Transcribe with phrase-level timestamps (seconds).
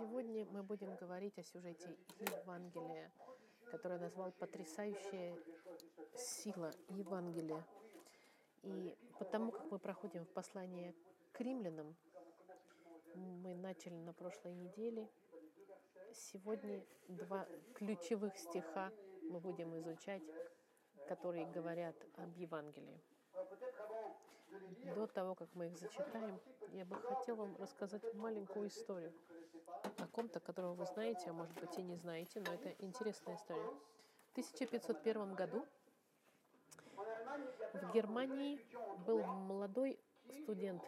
[0.00, 3.12] Сегодня мы будем говорить о сюжете Евангелия,
[3.70, 5.36] который я назвал «Потрясающая
[6.16, 7.62] сила Евангелия».
[8.62, 10.94] И потому как мы проходим в послание
[11.32, 11.94] к римлянам,
[13.14, 15.06] мы начали на прошлой неделе,
[16.14, 18.90] сегодня два ключевых стиха
[19.24, 20.22] мы будем изучать,
[21.08, 23.02] которые говорят об Евангелии.
[24.94, 26.40] До того, как мы их зачитаем,
[26.72, 29.12] я бы хотел вам рассказать маленькую историю
[29.98, 33.70] о ком-то, которого вы знаете, а может быть и не знаете, но это интересная история.
[34.28, 35.66] В 1501 году
[37.74, 38.60] в Германии
[39.06, 39.98] был молодой
[40.42, 40.82] студент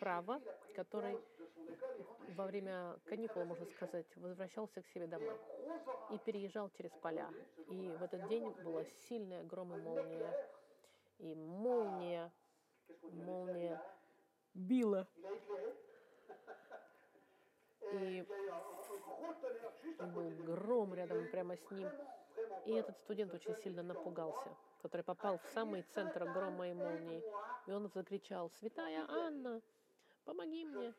[0.00, 0.40] права,
[0.74, 1.18] который
[2.36, 5.36] во время каникул, можно сказать, возвращался к себе домой
[6.10, 7.28] и переезжал через поля.
[7.68, 10.48] И в этот день была сильная гром и молния.
[11.18, 12.30] И молния,
[13.12, 13.80] молния
[14.54, 15.06] била.
[17.92, 18.26] И
[20.14, 21.88] был гром рядом прямо с ним.
[22.66, 27.22] И этот студент очень сильно напугался, который попал в самый центр грома и молнии.
[27.66, 29.62] И он закричал, «Святая Анна,
[30.24, 30.94] помоги мне!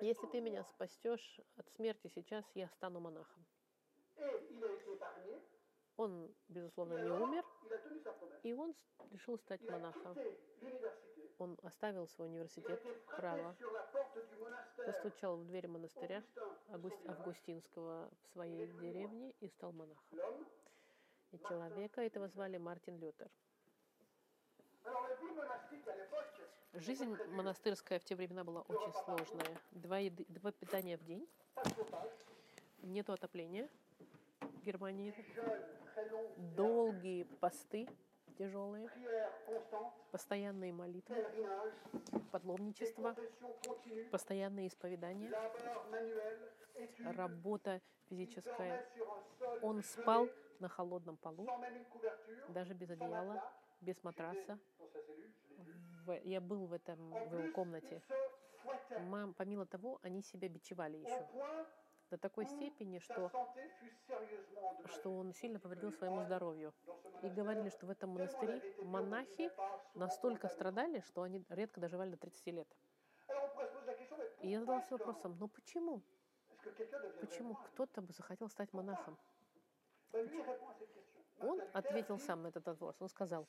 [0.00, 3.46] Если ты меня спастешь от смерти сейчас, я стану монахом».
[5.98, 7.44] Он, безусловно, не умер,
[8.44, 8.72] и он
[9.10, 10.16] решил стать монахом.
[11.38, 12.80] Он оставил свой университет
[13.16, 13.56] права,
[14.86, 16.22] постучал в дверь монастыря
[16.68, 20.18] Августинского в своей деревне и стал монахом.
[21.32, 23.28] И человека этого звали Мартин Лютер.
[26.74, 29.60] Жизнь монастырская в те времена была очень сложная.
[29.72, 31.28] Два, еды, два питания в день,
[32.82, 33.68] нету отопления
[34.40, 35.12] в Германии,
[36.56, 37.88] долгие посты
[38.38, 38.88] тяжелые,
[40.12, 41.16] постоянные молитвы,
[42.30, 43.16] подломничество,
[44.10, 45.30] постоянные исповедания,
[47.04, 48.86] работа физическая.
[49.62, 50.28] Он спал
[50.60, 51.46] на холодном полу,
[52.48, 53.42] даже без одеяла,
[53.80, 54.58] без матраса.
[56.24, 58.02] Я был в, этом, в его комнате.
[59.08, 61.26] Мам, помимо того, они себя бичевали еще
[62.10, 63.30] до такой степени, что,
[64.86, 66.74] что он сильно повредил своему здоровью.
[67.22, 69.50] И говорили, что в этом монастыре монахи
[69.94, 72.68] настолько страдали, что они редко доживали до 30 лет.
[74.40, 76.02] И я задался вопросом, ну почему?
[77.20, 79.18] Почему кто-то бы захотел стать монахом?
[81.40, 82.96] Он ответил сам на этот вопрос.
[83.00, 83.46] Он сказал,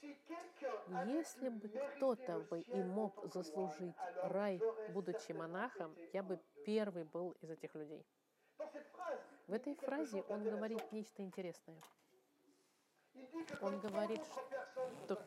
[1.06, 7.50] если бы кто-то бы и мог заслужить рай, будучи монахом, я бы первый был из
[7.50, 8.06] этих людей.
[9.47, 11.81] В этой фразе он говорит нечто интересное.
[13.62, 14.22] Он говорит,
[15.03, 15.22] что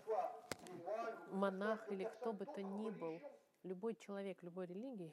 [1.33, 3.21] монах или кто бы то ни был,
[3.65, 5.13] любой человек любой религии,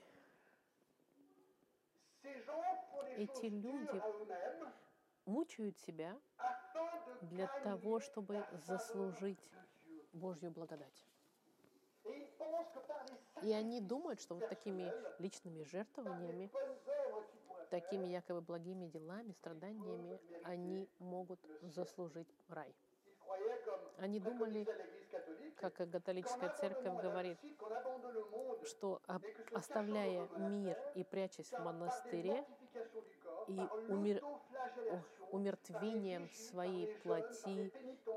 [3.18, 4.02] эти люди
[5.26, 6.18] мучают себя
[7.22, 9.50] для того, чтобы заслужить
[10.14, 11.06] Божью благодать.
[13.42, 16.52] И они думают, что вот такими личными жертвованиями
[17.70, 22.74] такими якобы благими делами, страданиями они могут заслужить рай.
[23.98, 24.66] Они думали,
[25.58, 27.38] как католическая церковь говорит,
[28.64, 29.02] что
[29.52, 32.46] оставляя мир и прячась в монастыре
[33.48, 33.60] и
[33.90, 34.24] умер,
[35.32, 37.72] умертвением своей плоти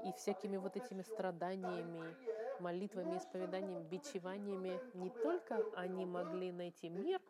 [0.06, 2.16] и всякими вот этими страданиями,
[2.60, 7.20] молитвами, исповеданиями, бичеваниями, не только они могли найти мир,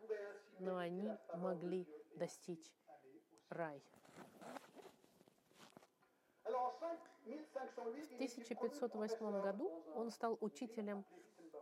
[0.59, 2.71] но они могли достичь
[3.49, 3.81] рай.
[6.43, 11.05] В 1508 году он стал учителем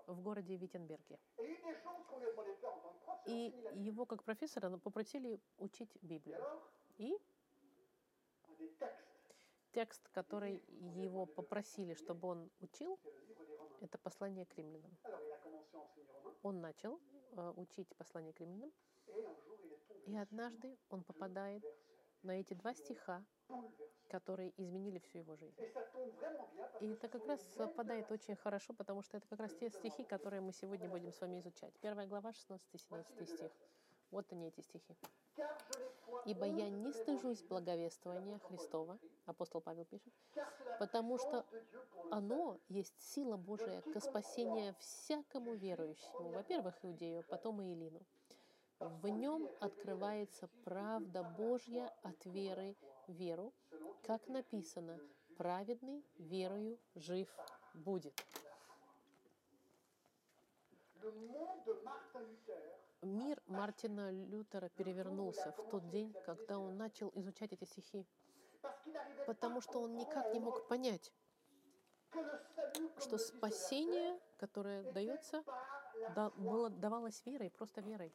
[0.07, 1.19] в городе Виттенберге.
[3.25, 6.43] И его как профессора попросили учить Библию.
[6.97, 7.17] И
[9.71, 10.63] текст, который
[10.95, 12.99] его попросили, чтобы он учил,
[13.81, 14.91] это послание к римлянам.
[16.43, 16.99] Он начал
[17.31, 18.71] э, учить послание к римлянам,
[20.07, 21.63] и однажды он попадает
[22.23, 23.23] на эти два стиха,
[24.09, 25.55] которые изменили всю его жизнь.
[26.81, 30.41] И это как раз совпадает очень хорошо, потому что это как раз те стихи, которые
[30.41, 31.73] мы сегодня будем с вами изучать.
[31.81, 33.51] Первая глава, 16-17 стих.
[34.11, 34.95] Вот они, эти стихи.
[36.25, 40.13] «Ибо я не стыжусь благовествования Христова», апостол Павел пишет,
[40.77, 41.45] «потому что
[42.11, 48.01] оно есть сила Божия к спасению всякому верующему, во-первых, иудею, потом и Илину,
[48.81, 52.75] в нем открывается правда Божья от веры
[53.07, 53.53] в веру,
[54.03, 54.99] как написано,
[55.37, 57.29] праведный верою жив
[57.75, 58.13] будет.
[63.03, 68.05] Мир Мартина Лютера перевернулся в тот день, когда он начал изучать эти стихи,
[69.25, 71.11] потому что он никак не мог понять,
[72.99, 75.43] что спасение, которое дается,
[76.15, 78.13] да, было, давалось верой, просто верой.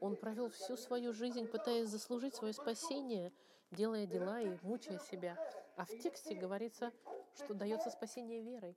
[0.00, 3.32] Он провел всю свою жизнь, пытаясь заслужить свое спасение,
[3.70, 5.36] делая дела и мучая себя.
[5.76, 6.92] А в тексте говорится,
[7.34, 8.76] что дается спасение верой.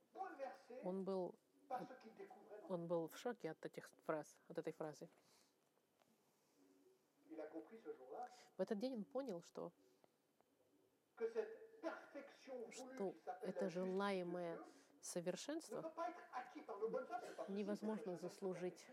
[0.82, 1.34] Он был,
[2.68, 5.08] он был в шоке от этих фраз, от этой фразы.
[8.56, 9.70] В этот день он понял, что,
[12.70, 14.58] что это желаемое
[15.00, 15.92] совершенство
[17.48, 18.86] невозможно заслужить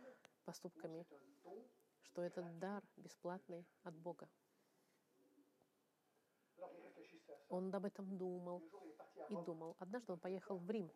[0.44, 1.06] поступками,
[2.02, 4.30] что это дар бесплатный от Бога.
[7.50, 8.62] Он об этом думал
[9.30, 9.76] и думал.
[9.80, 10.92] Однажды он поехал в Рим,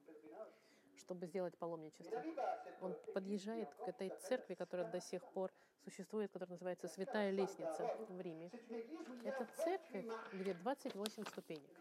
[0.98, 2.24] чтобы сделать паломничество.
[2.82, 5.52] Он подъезжает к этой церкви, которая до сих пор
[5.84, 8.52] существует, которая называется Святая Лестница в Риме.
[9.24, 11.78] Это церковь, где 28 ступенек.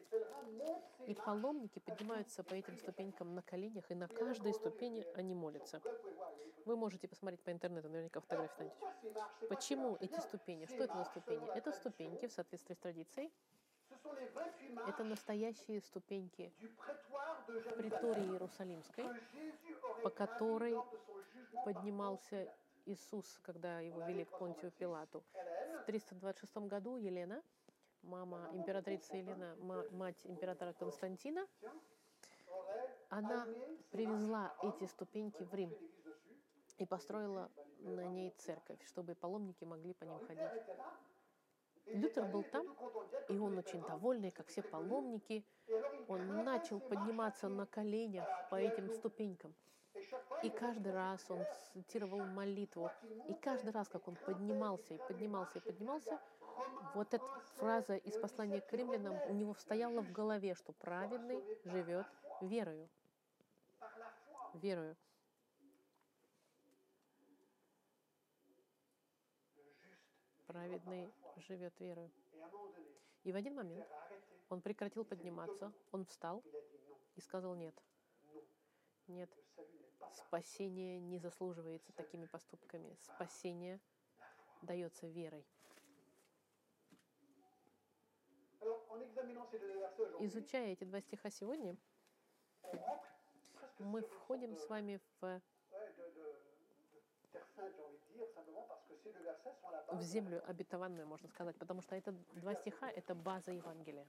[1.06, 5.80] И паломники поднимаются по этим ступенькам на коленях, и на каждой ступени они молятся.
[6.64, 9.24] Вы можете посмотреть по интернету, наверняка фотографии найдете.
[9.48, 10.66] Почему эти ступени?
[10.66, 11.48] Что это за ступени?
[11.54, 13.32] Это ступеньки в соответствии с традицией.
[14.88, 16.52] Это настоящие ступеньки
[17.76, 19.04] притории Иерусалимской,
[20.02, 20.76] по которой
[21.64, 22.52] поднимался
[22.86, 25.22] Иисус, когда его вели к Понтию Пилату.
[25.82, 27.42] В 326 году Елена,
[28.02, 29.56] мама императрицы Елена,
[29.90, 31.46] мать императора Константина,
[33.08, 33.46] она
[33.90, 35.72] привезла эти ступеньки в Рим
[36.78, 40.62] и построила на ней церковь, чтобы паломники могли по ним ходить.
[41.86, 42.66] Лютер был там,
[43.28, 45.44] и он очень довольный, как все паломники.
[46.08, 49.54] Он начал подниматься на коленях по этим ступенькам.
[50.42, 52.90] И каждый раз он цитировал молитву.
[53.28, 56.20] И каждый раз, как он поднимался и поднимался и поднимался,
[56.94, 57.24] вот эта
[57.56, 62.06] фраза из послания к римлянам у него стояла в голове, что праведный живет
[62.40, 62.88] верою.
[64.54, 64.96] Верою.
[70.46, 72.10] Праведный живет верою.
[73.24, 73.86] И в один момент
[74.48, 76.42] он прекратил подниматься, он встал
[77.16, 77.74] и сказал нет.
[79.08, 79.30] Нет,
[80.12, 82.96] спасение не заслуживается такими поступками.
[83.00, 83.80] Спасение
[84.62, 85.44] дается верой.
[90.20, 91.76] Изучая эти два стиха сегодня,
[93.78, 95.40] мы входим с вами в
[99.92, 104.06] в землю обетованную, можно сказать, потому что это два стиха— это база Евангелия.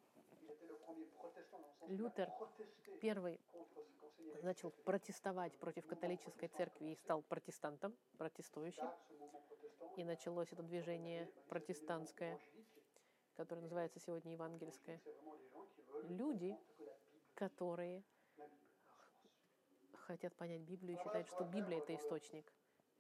[1.88, 2.30] Лютер
[3.02, 3.40] первый
[4.44, 8.90] начал протестовать против католической церкви и стал протестантом, протестующим.
[9.96, 12.40] И началось это движение протестантское,
[13.36, 15.02] которое называется сегодня евангельское.
[16.10, 16.56] Люди,
[17.34, 18.04] которые
[19.94, 22.52] хотят понять Библию и считают, что Библия— это источник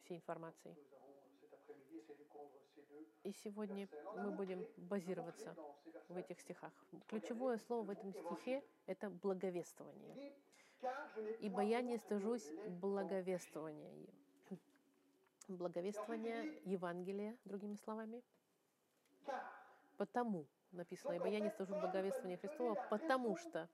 [0.03, 0.75] всей информации.
[3.23, 5.55] И сегодня мы будем базироваться
[6.07, 6.71] в этих стихах.
[7.07, 10.33] Ключевое слово в этом стихе— это благовествование.
[11.39, 13.91] «Ибо я не стыжусь благовествования».
[15.47, 18.21] Благовествование Евангелия, другими словами.
[19.97, 23.67] Потому, написано, «Ибо я не стыжусь благовествования Христова, потому что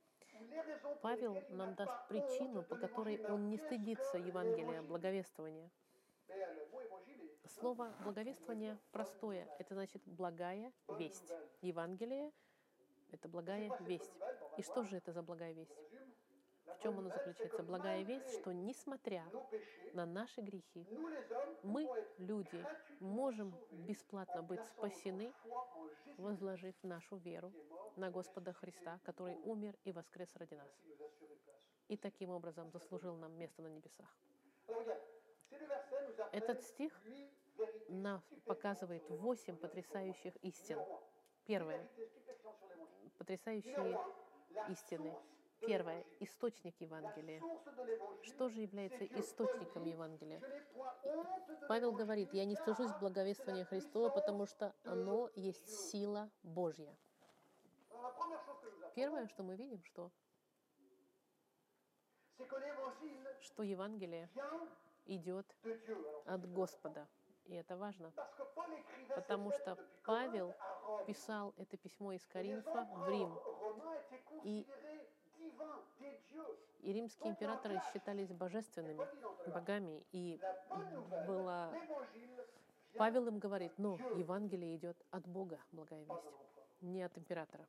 [1.02, 5.70] Павел нам даст причину, по которой он не стыдится Евангелия, благовествования.
[7.64, 9.48] Слово благовествование простое.
[9.58, 11.32] Это значит благая весть.
[11.62, 12.30] Евангелие—
[13.14, 14.12] это благая весть.
[14.58, 15.72] И что же это за благая весть?
[16.66, 17.64] В чем оно заключается?
[17.64, 19.24] Благая весть, что несмотря
[19.94, 20.86] на наши грехи,
[21.64, 22.66] мы, люди,
[23.00, 25.32] можем бесплатно быть спасены,
[26.18, 27.54] возложив нашу веру
[27.96, 30.82] на Господа Христа, который умер и воскрес ради нас.
[31.88, 34.14] И таким образом заслужил нам место на небесах.
[36.34, 36.92] Этот стих
[37.90, 40.80] нам показывает восемь потрясающих истин.
[41.46, 41.88] Первое.
[43.18, 44.00] Потрясающие
[44.70, 45.16] истины.
[45.60, 46.06] Первое.
[46.20, 47.42] Источник Евангелия.
[48.22, 50.42] Что же является источником Евангелия?
[51.68, 56.96] Павел говорит, я не стыжусь благовествования Христова, потому что оно есть сила Божья.
[58.96, 60.12] Первое, что мы видим, что,
[63.40, 64.30] что Евангелие
[65.06, 65.56] идет
[66.26, 67.08] от Господа.
[67.46, 68.12] И это важно,
[69.16, 70.54] потому что Павел
[71.06, 73.38] писал это письмо из Коринфа в Рим.
[74.44, 74.68] И.
[76.82, 79.08] И римские императоры считались божественными
[79.48, 80.40] богами, и
[81.28, 81.74] была...
[82.96, 86.32] Павел им говорит, но Евангелие идет от Бога, благая весть,
[86.82, 87.66] не от императора.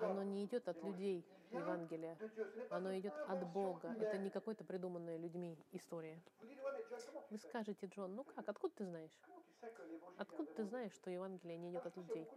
[0.00, 2.16] Оно не идет от людей, Евангелие.
[2.20, 3.94] pas Оно идет от Бога.
[3.98, 6.20] Это не какой-то придуманная людьми история.
[7.30, 9.18] Вы скажете, Джон, ну как, откуда ты знаешь?
[10.16, 12.28] Откуда ты знаешь, что Евангелие не идет от людей?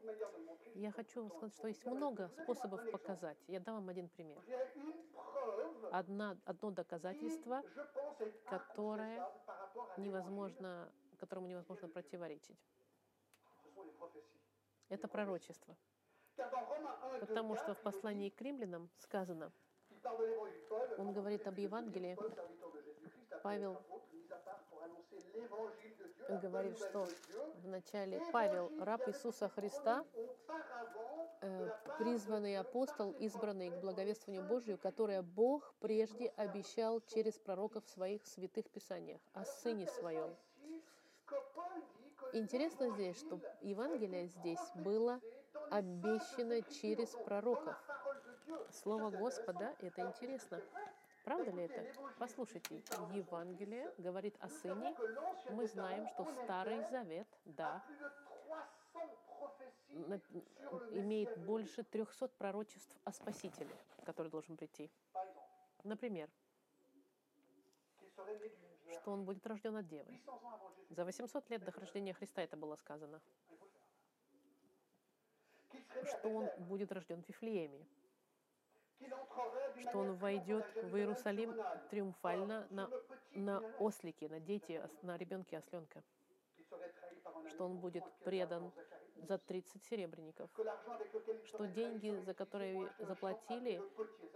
[0.75, 3.37] Я хочу сказать, что есть много способов показать.
[3.47, 4.41] Я дам вам один пример.
[5.91, 7.63] Одна, одно доказательство,
[8.49, 9.25] которое
[9.97, 12.59] невозможно, которому невозможно противоречить.
[14.89, 15.75] Это пророчество.
[16.35, 19.51] Car dans Romains 1, 2, Потому что 4, в послании к римлянам сказано,
[20.97, 22.17] Он говорит об Евангелии.
[23.41, 23.77] Павел
[26.41, 27.07] говорит, что
[27.63, 30.03] вначале Павел, раб Иисуса Христа,
[31.41, 38.25] э, призванный апостол, избранный к благовествованию Божию, которое Бог прежде обещал через пророков в своих
[38.25, 40.35] святых писаниях о Сыне Своем.
[42.33, 45.21] Интересно здесь, что Евангелие здесь было
[45.75, 47.75] обещано через пророков.
[48.71, 50.61] Слово Господа– это интересно.
[51.23, 51.83] Правда ли это?
[52.19, 54.95] Послушайте, Евангелие говорит о Сыне.
[55.49, 57.83] Мы знаем, что Старый Завет, да,
[58.93, 64.91] plus de 300 prophéties на- имеет больше 300 пророчеств о Спасителе, который должен прийти.
[65.83, 66.29] Например,
[68.93, 70.05] что он будет рожден от Девы.
[70.05, 70.95] 800 ans avant Jésus.
[70.95, 73.19] За 800 лет до рождения Христа это было сказано.
[76.05, 77.85] Что он будет рожден в Вифлееме.
[79.81, 81.53] Что он войдет в Иерусалим
[81.89, 82.89] триумфально на,
[83.33, 86.03] на ослике, на дети, на ребенке осленка.
[87.49, 88.71] Что он будет pour 30 предан
[89.27, 90.49] за 30 серебряников.
[91.45, 93.81] Что деньги, за которые заплатили,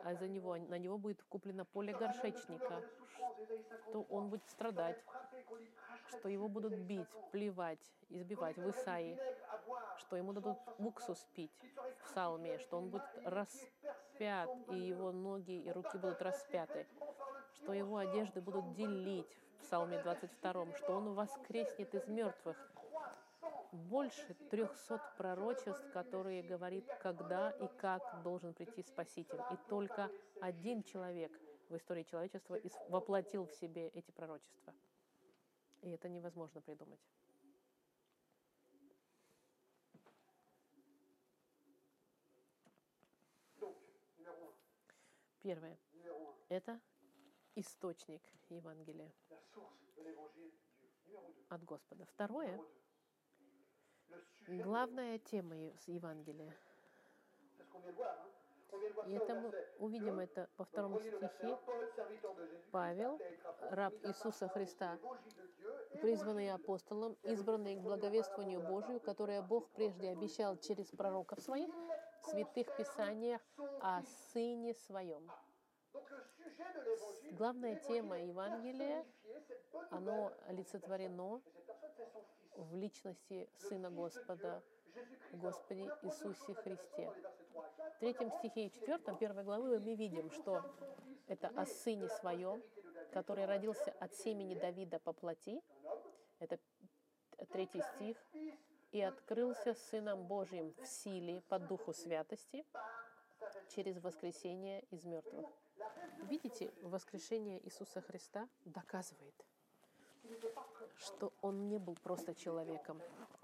[0.04, 2.84] а за него, на него будет куплено поле горшечника,
[3.20, 3.90] douleur et de souffrance, Ésaïe 53.
[3.90, 5.04] что он будет страдать,
[6.10, 7.32] что его будут бить, 50.
[7.32, 9.18] плевать, избивать в Исаии,
[9.98, 11.52] что ему дадут уксус пить
[12.00, 16.88] в Псалме, что он будет распят, и его ноги и руки будут распяты,
[17.54, 22.58] что его одежды будут делить в Псалме 22, что он воскреснет из мертвых.
[23.72, 29.40] Больше 300 пророчеств, которые говорит, когда и как должен прийти Спаситель.
[29.52, 30.10] И только
[30.42, 31.32] один человек
[31.70, 32.58] в истории человечества
[32.90, 34.74] воплотил в себе эти пророчества.
[35.82, 37.00] И это невозможно придумать.
[45.42, 45.78] Первое.
[45.94, 46.58] Numéro 1.
[46.58, 46.82] Это
[47.56, 50.52] источник Евангелия La source de l'évangile
[51.06, 51.18] Dieu.
[51.18, 51.56] Numéro 2.
[51.56, 52.06] от Господа.
[52.06, 52.58] Второе.
[52.58, 52.68] Numéro
[54.10, 54.16] 2.
[54.16, 55.56] Le sujet, Главная тема
[55.88, 56.56] Евангелия.
[59.08, 60.24] И это мы увидим 2.
[60.24, 61.48] это le verset стихе.
[61.48, 61.58] 1.
[61.66, 63.20] Paul, serviteur de Jésus-Christ, Павел,
[63.72, 65.00] раб Иисуса Христа,
[66.02, 71.70] призванный апостолом, избранный к благовествованию Божию, которое Бог прежде обещал через пророков своих
[72.24, 73.42] святых писаниях
[73.82, 75.30] о Сыне Своем.
[77.32, 79.06] Главная тема Евангелия,
[79.92, 81.42] оно олицетворено
[82.56, 84.64] в личности Сына Господа,
[85.32, 85.54] pas
[86.04, 87.10] Иисусе Христе.
[87.10, 87.90] dans les versets 3 à 4.
[87.96, 90.64] В третьем стихе и четвертом первой главы мы видим, что
[91.28, 92.62] это о Сыне Своем,
[93.12, 95.62] который родился от семени Давида по плоти.
[96.40, 96.60] Это
[97.52, 98.18] третий стих.
[98.92, 102.66] И открылся Сыном Божьим в силе по Духу Святости
[103.70, 105.46] через воскресение из мертвых.
[106.24, 109.36] Видите, воскрешение Иисуса Христа доказывает,
[110.98, 113.02] что Он не был просто человеком,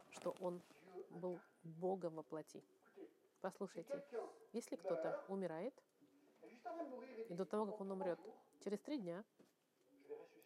[0.10, 0.62] что Он
[1.12, 2.64] был Богом во плоти.
[3.42, 4.04] Послушайте,
[4.54, 5.74] если кто-то умирает,
[7.30, 8.20] и до того, как он умрет,
[8.60, 9.24] через три дня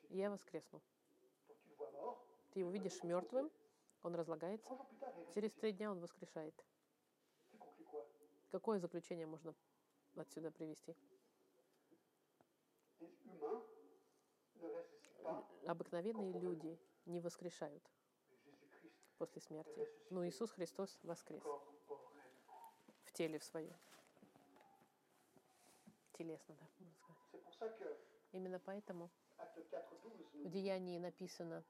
[0.09, 0.81] я воскресну.
[2.51, 3.49] Ты его видишь мертвым,
[4.03, 4.77] он разлагается,
[5.33, 6.53] через три дня он воскрешает.
[8.51, 9.53] Какое заключение можно
[10.15, 10.95] отсюда привести?
[15.65, 17.83] Обыкновенные люди не воскрешают
[19.17, 19.87] после смерти.
[20.09, 21.43] Но Иисус Христос воскрес
[23.03, 23.75] в теле в своем.
[26.13, 27.97] Телесно, да, можно сказать.
[28.31, 31.63] Именно поэтому Acte 4.12 в Деянии написано,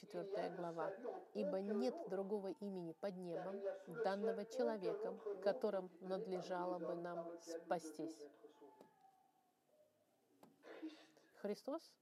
[0.00, 0.92] 4 de глава,
[1.34, 3.60] «Ибо нет другого имени под небом,
[4.04, 8.26] данного человеком, которым надлежало бы нам спастись».
[11.42, 11.92] Христос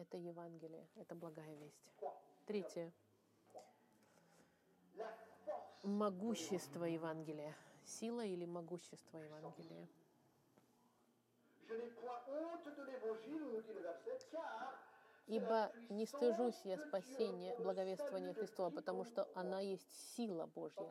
[0.00, 1.92] это Евангелие, это благая весть.
[2.46, 2.90] Третье.
[5.82, 7.54] Могущество Евангелия.
[7.84, 9.88] Сила или могущество Евангелия.
[15.30, 20.88] Ибо не стыжусь я спасения, благовествования Христова, потому что она есть сила Божья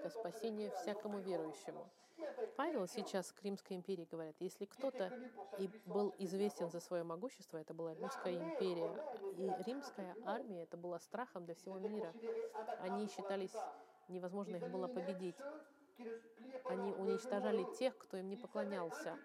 [0.00, 1.90] ко спасению всякому верующему.
[2.56, 5.10] Павел сейчас к Римской империи говорит, если кто-то
[5.58, 8.94] и был известен за свое могущество, это была Римская империя,
[9.36, 12.14] и римская армия, это было страхом для всего мира.
[12.78, 13.56] Они считались,
[14.08, 15.36] невозможно их было победить.
[16.64, 19.18] Они уничтожали тех, кто им не поклонялся.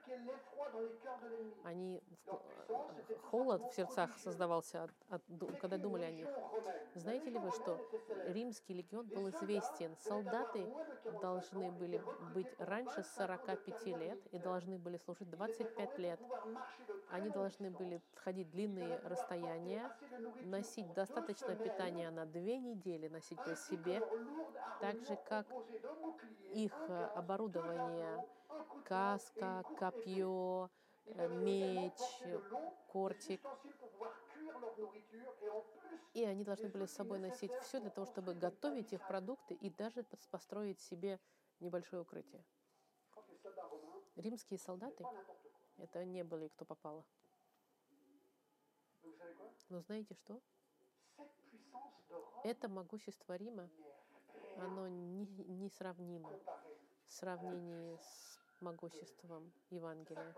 [1.63, 2.41] Они в-
[3.29, 5.23] холод в сердцах создавался, от- от
[5.59, 6.27] когда думали о них.
[6.95, 7.79] Знаете ли вы, что
[8.27, 9.95] римский легион был известен?
[9.97, 10.67] Солдаты
[11.21, 12.01] должны были
[12.33, 16.19] быть раньше 45 лет и должны были служить 25 лет.
[17.09, 19.91] Они должны были ходить длинные расстояния,
[20.43, 24.01] носить достаточно питания на две недели, носить при себе,
[24.81, 25.45] так же как
[26.53, 28.23] их э, оборудование,
[28.83, 30.69] каска, копье,
[31.13, 32.23] э, меч,
[32.87, 33.41] кортик.
[36.13, 39.69] И они должны были с собой носить все для того, чтобы готовить их продукты и
[39.69, 41.19] даже пос- построить себе
[41.59, 42.43] небольшое укрытие.
[44.17, 45.07] Римские солдаты
[45.77, 47.05] это не были кто попало.
[49.69, 50.41] Но знаете что?
[52.43, 53.69] Это могущество Рима,
[54.55, 56.39] оно не- несравнимо
[57.13, 60.35] сравнении с могуществом Евангелия.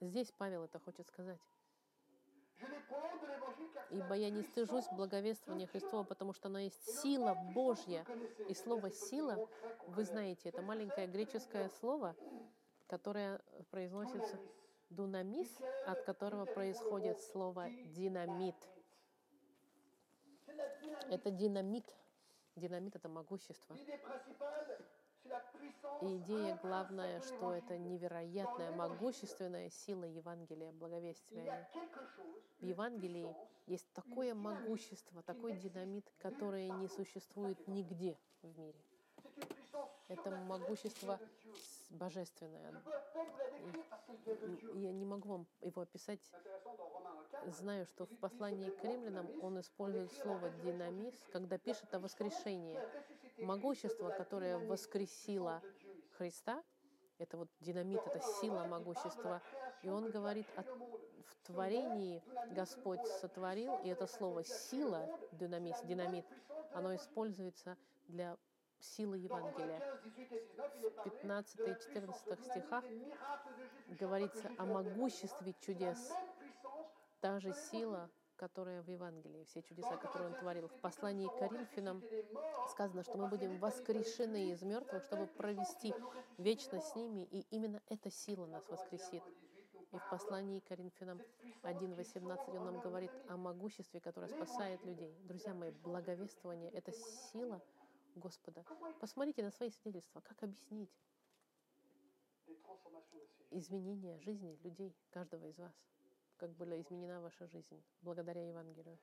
[0.00, 1.40] Здесь Павел это хочет сказать.
[3.90, 8.04] Ибо я не стыжусь благовествования Христова, потому что оно есть сила Божья.
[8.48, 9.48] И слово «сила»,
[9.88, 12.16] вы знаете, это маленькое греческое слово,
[12.86, 14.38] которое произносится
[14.90, 18.56] «дунамис», от которого происходит слово «динамит».
[21.10, 21.94] Это динамит.
[22.56, 23.76] Динамит— это могущество.
[26.02, 31.68] И идея главная, что это невероятная, могущественная сила Евангелия, благовестия.
[32.60, 33.34] В Евангелии
[33.66, 38.78] есть такое могущество, такой динамит, которое не существует нигде в мире.
[40.08, 41.18] Это могущество
[41.90, 42.82] божественное.
[44.74, 46.20] Я не могу вам его описать.
[47.46, 52.78] Знаю, что в послании к римлянам он использует слово «динамис», когда пишет о воскрешении.
[53.38, 55.62] Могущество, которое воскресило
[56.16, 56.62] Христа,
[57.18, 59.42] это вот динамит, это сила могущества.
[59.82, 60.62] И он говорит о
[61.26, 62.22] в творении
[62.52, 66.26] Господь сотворил, и это слово «сила», динамис, динамит,
[66.72, 67.76] оно используется
[68.08, 68.36] для
[68.78, 69.80] силы Евангелия.
[70.96, 72.84] В 15 и 14 стихах
[73.88, 76.12] говорится о могуществе чудес.
[77.20, 80.68] Та же сила, которая в Евангелии, все чудеса, которые он творил.
[80.68, 82.02] В послании к Коринфянам
[82.68, 85.94] сказано, что мы будем воскрешены из мертвых, чтобы провести
[86.38, 89.22] вечность с ними, и именно эта сила нас воскресит.
[89.92, 91.20] И в послании к Коринфянам
[91.62, 95.16] 1.18 он нам говорит о могуществе, которое спасает людей.
[95.24, 97.62] Друзья мои, благовествование— это сила
[98.16, 98.64] Господа.
[99.00, 100.20] Посмотрите на свои свидетельства.
[100.20, 100.90] Как объяснить
[103.50, 105.72] изменение жизни людей, каждого из вас?
[106.36, 108.98] Как была изменена ваша жизнь благодаря Евангелию?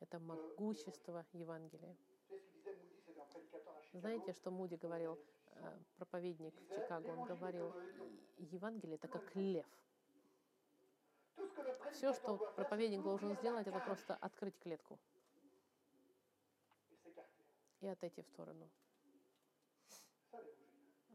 [0.00, 1.96] Это могущество Евангелия.
[3.92, 5.18] Знаете, что Муди говорил,
[5.54, 7.72] э, проповедник в Чикаго, он говорил,
[8.38, 9.66] Евангелие это как лев.
[11.92, 14.98] Все, что проповедник должен сделать, это просто открыть клетку
[17.80, 18.68] и отойти в сторону.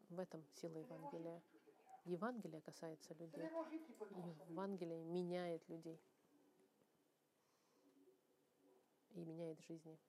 [0.10, 1.42] В этом сила Евангелия.
[2.08, 3.44] Евангелие касается людей.
[4.50, 6.00] Евангелие меняет людей.
[9.14, 10.00] И меняет жизни.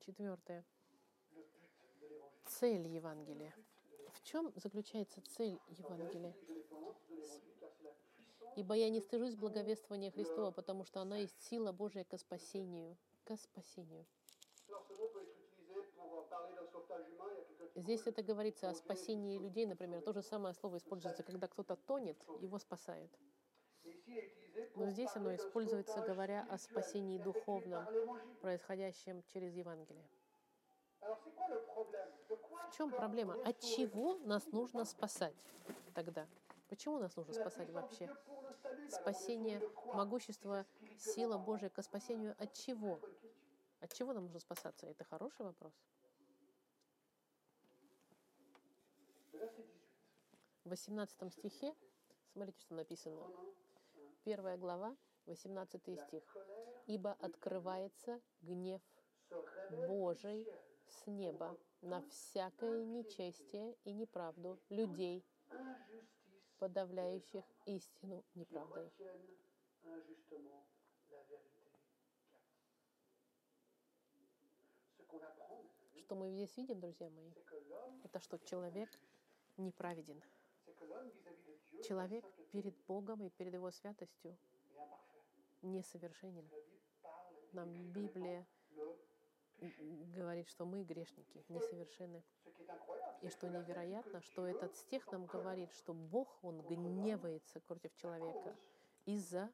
[0.00, 0.64] Четвертое.
[2.46, 3.54] Цель Евангелия.
[4.12, 6.34] В чем заключается цель Евангелия?
[8.56, 12.96] Ибо я не стыжусь благовествования Христова, потому что оно есть сила Божия ко спасению.
[13.24, 14.06] Ко спасению.
[17.74, 20.02] Здесь это говорится о спасении людей, например.
[20.02, 23.10] То же самое слово используется, когда кто-то тонет, его спасают.
[24.74, 27.86] Но здесь оно используется, говоря о спасении духовном,
[28.40, 30.04] происходящем через Евангелие.
[31.00, 33.34] В чем проблема?
[33.44, 35.34] От чего нас нужно спасать
[35.94, 36.26] тогда?
[36.68, 38.08] Почему нас нужно спасать вообще?
[38.88, 40.66] Спасение, могущество,
[40.98, 43.00] сила Божия ко спасению от чего?
[43.80, 44.86] От чего нам нужно спасаться?
[44.86, 45.72] Это хороший вопрос.
[50.64, 51.74] В 18 стихе,
[52.32, 53.26] смотрите, что написано.
[54.22, 56.36] Первая глава, 18 стих.
[56.86, 58.82] «Ибо открывается гнев
[59.88, 60.46] Божий
[60.88, 65.24] с неба на всякое нечестие и неправду людей,
[66.58, 68.92] подавляющих истину неправдой.
[75.94, 77.32] Что мы здесь видим, друзья мои,
[78.04, 78.90] это что человек
[79.60, 80.22] неправеден.
[81.84, 84.36] Человек перед Богом и перед Его святостью
[85.62, 86.48] несовершенен.
[87.52, 88.46] Нам Библия
[90.16, 92.22] говорит, что мы грешники, несовершенны.
[93.22, 98.56] И что невероятно, что этот стих нам говорит, что Бог, Он гневается против человека
[99.04, 99.52] из-за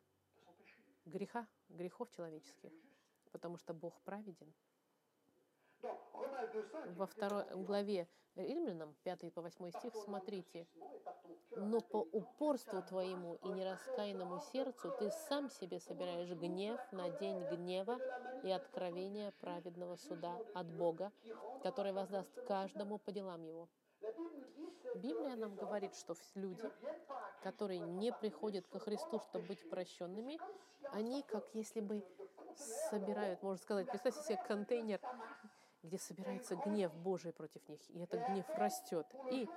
[1.05, 2.73] греха, грехов человеческих,
[3.33, 4.53] потому что Бог праведен.
[6.17, 10.67] Donc, Romains 2,5, Во второй главе Римлянам, 5 по 8 стих, смотрите,
[11.57, 17.99] «Но по упорству твоему и нераскаянному сердцу ты сам себе собираешь гнев на день гнева
[18.43, 21.13] и откровения праведного суда от Бога,
[21.63, 23.69] который воздаст каждому по делам его».
[24.97, 26.71] Библия нам говорит, что люди,
[27.43, 30.39] которые не приходят ко Христу, чтобы быть прощенными,
[30.93, 32.03] они как если бы
[32.91, 35.01] собирают, можно сказать, представьте себе контейнер,
[35.87, 39.07] где собирается гнев Божий против них, и этот гнев растет.
[39.31, 39.49] И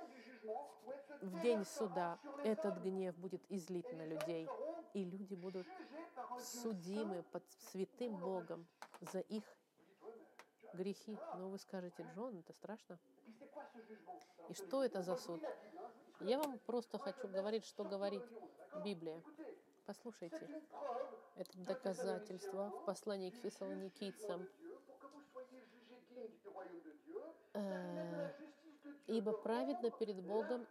[1.20, 4.48] в день суда этот гнев будет излит на людей,
[4.94, 5.66] и люди будут
[6.38, 8.66] судимы под святым Богом
[9.12, 9.44] за их
[10.74, 11.18] грехи.
[11.36, 12.98] Но вы скажете, Джон, это страшно.
[14.48, 15.42] И что это за суд?
[16.20, 18.22] Я вам просто хочу говорить, что говорит
[18.84, 19.22] Библия.
[19.86, 20.48] Послушайте,
[21.36, 24.48] это доказательство в послании к фессалоникийцам.
[27.49, 27.49] Э,
[29.06, 30.66] Ибо праведно перед Богом,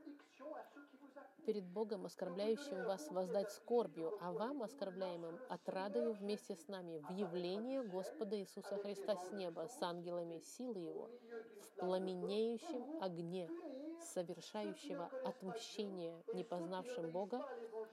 [1.46, 7.80] перед Богом, оскорбляющим вас, воздать скорбью, а вам, оскорбляемым, отрадою вместе с нами в явлении
[7.80, 11.10] Господа Иисуса Христа с неба, с ангелами силы Его,
[11.62, 13.50] в пламенеющем огне,
[14.00, 17.46] совершающего отмщение непознавшим Бога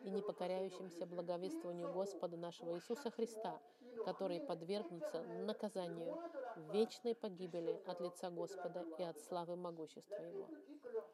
[0.04, 3.58] и не покоряющимся благовествованию Господа нашего Иисуса Христа,
[4.04, 6.16] которые подвергнутся наказанию
[6.72, 10.48] вечной погибели от лица Господа и от славы могущества Его.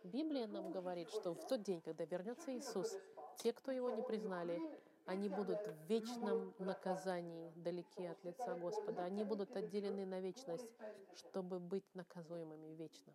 [0.04, 2.96] Библия нам говорит, что в тот день, когда вернется Иисус,
[3.36, 4.60] те, кто Его не признали,
[5.06, 9.04] они будут в вечном наказании, далеки от лица Господа.
[9.04, 10.68] Они будут отделены на вечность,
[11.16, 13.12] чтобы быть наказуемыми вечно.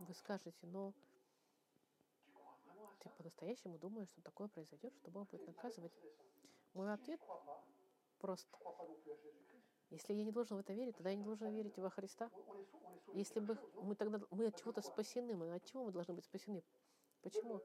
[0.00, 0.94] Вы скажете, но
[2.98, 5.92] ты по-настоящему думаешь, что такое произойдет, что Бог будет наказывать?
[6.74, 7.20] Мой ответ
[8.18, 8.48] прост.
[9.90, 12.30] Если я не должен в это верить, тогда я не должен верить во Христа.
[13.14, 16.62] Если бы мы тогда мы от чего-то спасены, мы от чего мы должны быть спасены?
[17.22, 17.60] Почему?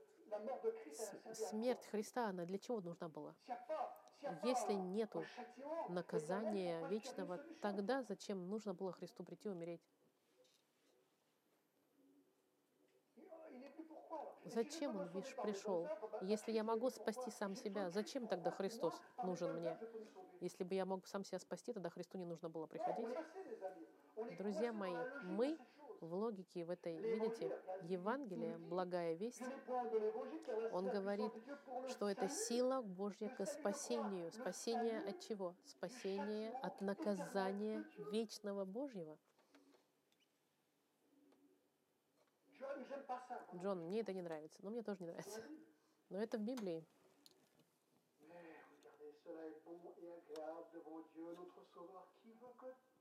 [0.94, 3.36] С- Смерть Христа, она для чего нужна была?
[4.44, 5.26] Если нету
[5.90, 9.82] наказания вечного, тогда зачем нужно было Христу прийти умереть?
[14.46, 15.88] Зачем Он виш- пришел?
[16.22, 19.78] Если я могу спасти сам себя, зачем тогда Христос нужен мне?
[20.42, 23.08] Если бы я мог сам себя спасти, тогда Христу не нужно было приходить.
[24.38, 25.58] Друзья мои, мы
[26.02, 29.42] в логике в этой, видите, Евангелие, благая весть,
[30.72, 31.32] он говорит,
[31.88, 34.32] что это сила Божья к спасению.
[34.32, 35.56] Спасение от чего?
[35.66, 39.18] Спасение от наказания вечного Божьего.
[43.56, 45.44] Джон, мне это не нравится, но мне тоже не нравится.
[46.10, 46.86] Но это в Библии.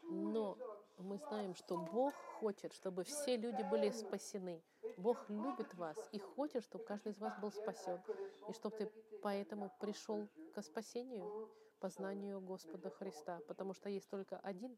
[0.03, 0.59] Но
[0.99, 4.63] мы знаем, что Бог хочет, чтобы все люди были спасены.
[4.97, 8.01] Бог любит вас и хочет, чтобы каждый из вас был спасен.
[8.49, 8.93] И чтобы ты
[9.23, 13.41] поэтому пришел к спасению, познанию Господа Христа.
[13.47, 14.77] Потому что есть только один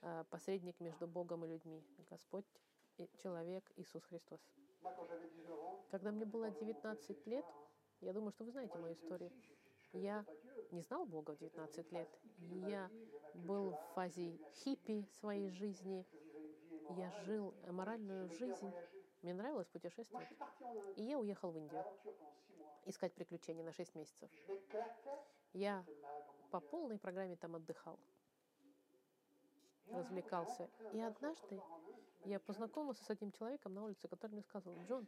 [0.00, 1.84] а, посредник между Богом и людьми.
[2.10, 2.46] Господь
[3.22, 4.40] человек Иисус Христос.
[5.90, 7.44] Когда мне было 19 лет,
[8.00, 9.30] я думаю, что вы знаете мою историю.
[9.92, 10.24] Я
[10.70, 12.08] не знал Бога в 19 лет.
[12.66, 12.90] Я
[13.34, 16.06] был в фазе хиппи своей жизни.
[16.96, 18.72] Я жил моральную жизнь.
[19.22, 20.28] Мне нравилось путешествовать.
[20.96, 21.84] И я уехал в Индию
[22.86, 24.30] искать приключений на 6 месяцев.
[25.52, 25.84] Я
[26.50, 27.98] по полной программе там отдыхал,
[29.88, 30.68] развлекался.
[30.92, 31.60] И однажды
[32.24, 35.06] я познакомился с одним человеком на улице, который мне сказал, Джон,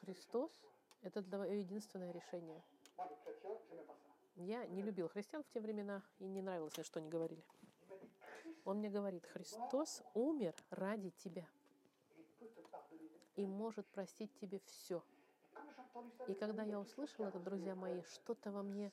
[0.00, 0.50] Христос—
[1.02, 2.62] это твое единственное решение.
[4.36, 7.42] Я не любил христиан в те времена, и не нравилось мне, что они говорили.
[8.64, 11.46] Он мне говорит, Христос умер ради тебя
[13.36, 15.02] и может простить тебе все.
[16.26, 16.84] И когда я a
[17.18, 18.92] это, друзья мои, что-то во мне,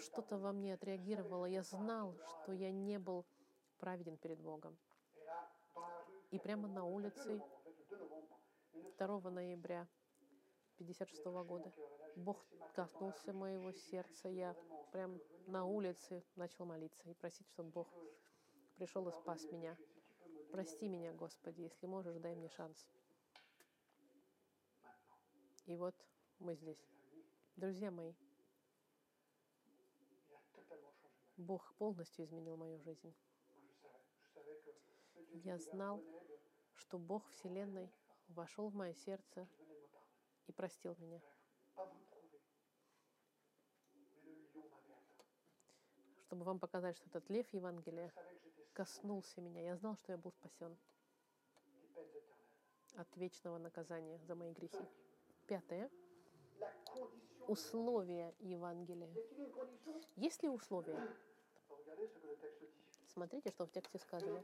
[0.00, 1.46] что-то во мне отреагировало.
[1.46, 3.24] Я знал, что я не был
[3.78, 4.76] праведен перед Богом.
[6.30, 9.88] И прямо на le 2 улице novembre, en fait, le 2 novembre 2 ноября
[10.78, 11.72] 56 года
[12.16, 14.28] Бог коснулся моего сердца.
[14.28, 14.54] Я
[14.92, 17.88] прям на улице начал молиться и просить, чтобы Бог
[18.76, 19.76] пришел и спас меня.
[20.50, 22.86] Прости меня, Господи, если можешь, дай мне шанс.
[25.66, 25.94] И вот
[26.38, 26.84] мы здесь.
[27.56, 28.14] Друзья мои.
[31.36, 33.14] Бог полностью изменил мою жизнь.
[35.44, 36.02] Я знал,
[36.74, 37.90] что Бог Вселенной
[38.28, 39.48] вошел в мое сердце
[40.46, 41.20] и простил меня.
[46.22, 48.12] Чтобы вам показать, что этот лев Евангелия
[48.72, 49.62] коснулся меня.
[49.62, 50.76] Я знал, что я был спасен
[52.96, 54.84] от вечного наказания за мои грехи.
[55.46, 55.90] Пятое.
[57.46, 59.14] Условия Евангелия.
[60.16, 60.98] Есть ли условия?
[63.16, 64.42] Смотрите, что в тексте сказано.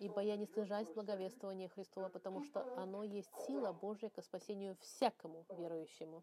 [0.00, 5.46] «Ибо я не стыжаюсь благовествования Христова, потому что оно есть сила Божья ко спасению всякому
[5.56, 6.22] верующему».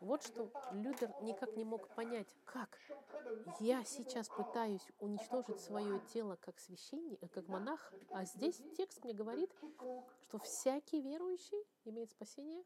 [0.00, 2.78] Вот что Лютер никак не мог понять, как
[3.58, 9.12] я сейчас пытаюсь уничтожить свое тело как священник, э, как монах, а здесь текст мне
[9.12, 9.50] говорит,
[10.22, 12.64] что всякий верующий имеет спасение.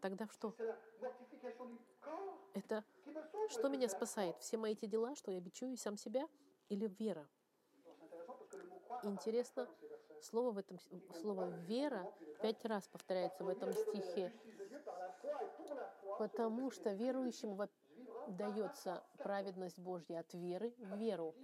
[0.00, 0.54] Тогда что?
[2.54, 2.84] Это
[3.48, 4.36] что меня спасает?
[4.40, 6.28] Все мои эти дела, что я бичую сам себя
[6.68, 7.28] или вера?
[9.04, 9.68] Интересно,
[10.20, 10.78] слово в этом
[11.20, 14.32] слово вера пять раз повторяется в этом стихе,
[16.18, 17.68] потому что верующему во-
[18.26, 21.34] дается праведность Божья от веры в веру,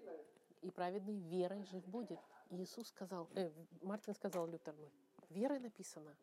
[0.62, 2.18] и праведный верой жив будет.
[2.50, 3.50] Иисус сказал, э,
[3.82, 4.90] Мартин сказал Лютерну,
[5.30, 6.16] верой написано.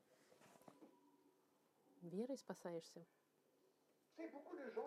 [2.09, 3.05] Верой спасаешься.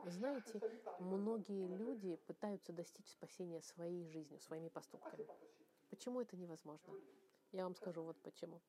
[0.07, 0.61] Знаете,
[0.99, 5.27] многие люди пытаются достичь спасения своей жизнью, своими поступками.
[5.91, 6.95] Почему это невозможно?
[7.53, 8.61] Я вам скажу вот почему.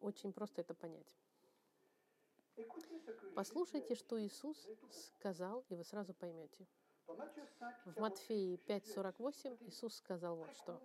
[0.00, 1.16] Очень просто это понять.
[3.34, 4.68] Послушайте, что Иисус
[5.18, 6.66] сказал, и вы сразу поймете.
[7.06, 10.80] dans Matthieu 5, В Матфеи 5.48 Иисус сказал вот что.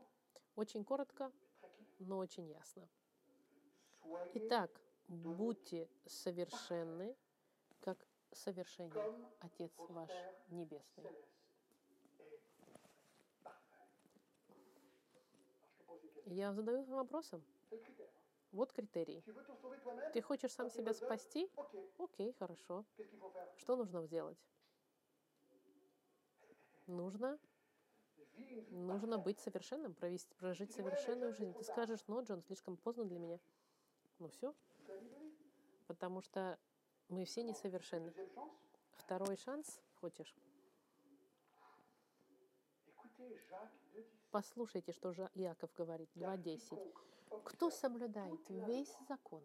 [0.55, 1.32] Очень коротко,
[1.99, 2.88] но очень ясно.
[4.34, 4.71] Итак,
[5.10, 7.15] будьте совершенны,
[7.82, 7.98] как
[8.32, 10.12] совершенен Отец ваш
[10.50, 11.04] Небесный.
[16.26, 17.43] Я задаю вопросом.
[17.72, 18.10] Le critère.
[18.52, 19.24] Вот критерий.
[20.13, 21.50] Ты хочешь сам себя спасти?
[21.98, 22.86] Окей, хорошо.
[23.58, 24.38] Что нужно сделать?
[26.88, 27.39] Нужно,
[28.69, 31.54] нужно быть совершенным, провести, прожить совершенную жизнь.
[31.54, 33.39] Ты скажешь, но, Джон, слишком поздно для меня.
[34.17, 34.56] Ну все,
[35.89, 36.60] потому что
[37.08, 38.13] мы все несовершенны.
[38.93, 40.36] Второй шанс хочешь?
[42.86, 44.08] Écoutez Jacques 2, 10.
[44.30, 46.93] Послушайте, что же Иаков говорит, 2.10.
[47.43, 49.41] Кто соблюдает весь закон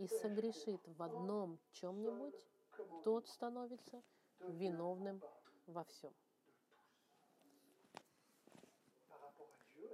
[0.00, 2.34] и согрешит в одном чем-нибудь,
[3.04, 4.02] тот становится
[4.40, 5.22] виновным
[5.66, 6.12] во всем.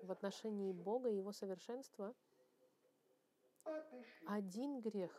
[0.02, 2.14] В отношении Бога и Его совершенства
[4.26, 5.12] один грех,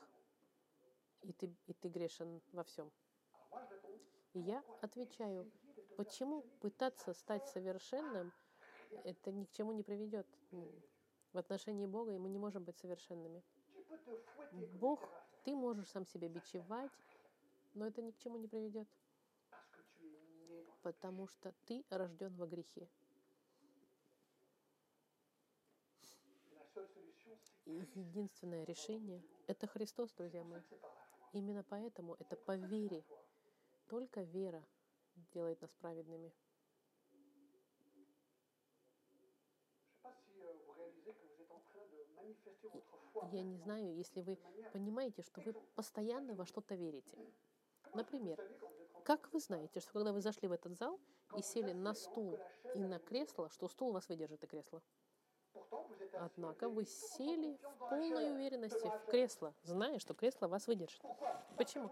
[1.27, 2.91] и ты, и ты грешен во всем.
[4.33, 5.51] И я отвечаю,
[5.97, 8.31] почему пытаться стать совершенным,
[9.03, 10.27] это ни к чему не приведет.
[11.33, 13.43] В отношении Бога и мы не можем быть совершенными.
[14.79, 15.07] Бог,
[15.43, 16.91] ты можешь сам себя бичевать,
[17.73, 18.87] но это ни к чему не приведет,
[20.81, 22.87] потому что ты рожден во грехе.
[27.65, 30.61] Единственное решение– это Христос, друзья мои.
[31.33, 33.03] Именно поэтому это по вере.
[33.87, 34.63] Только вера
[35.33, 36.33] делает нас праведными.
[43.31, 44.37] Я не знаю, если вы
[44.73, 47.17] понимаете, что вы постоянно во что-то верите.
[47.93, 48.37] Например,
[49.03, 50.99] как вы знаете, что когда вы зашли в этот зал
[51.35, 52.37] и сели на стул
[52.75, 54.81] и на кресло, что стул вас выдержит и кресло?
[56.19, 61.01] Однако вы сели в полной уверенности в кресло, зная, что кресло вас выдержит.
[61.57, 61.89] Почему?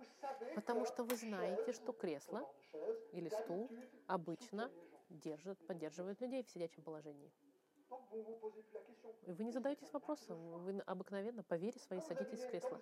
[0.56, 2.47] Потому что вы знаете, что кресло
[3.12, 3.69] или стул
[4.08, 4.71] обычно
[5.10, 7.32] держит, поддерживает людей в сидячем положении.
[9.28, 12.80] Вы не задаетесь вопросом, вы обыкновенно по вере своей садитесь в кресло.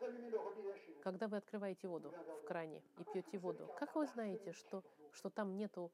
[1.01, 5.57] Когда вы открываете воду в кране и пьете воду, как вы знаете, что, что там
[5.57, 5.91] нету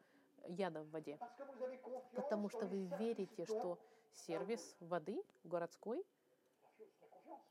[0.47, 1.19] яда в воде?
[2.13, 3.80] Потому что вы верите, что
[4.13, 6.06] сервис воды городской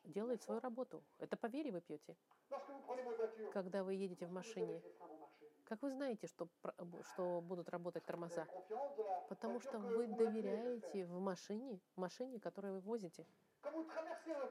[0.04, 1.02] делает свою работу.
[1.18, 2.16] Это по вере вы пьете.
[3.52, 4.82] Когда вы едете в машине,
[5.64, 6.48] как вы знаете, что,
[7.12, 8.46] что будут работать тормоза?
[9.28, 13.26] Потому что вы доверяете в машине, машине, которую вы возите.